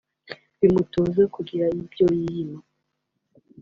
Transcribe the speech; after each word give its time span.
Bimutoza 0.59 1.23
kugira 1.35 1.65
ibyo 1.81 2.05
yiyima 2.19 2.59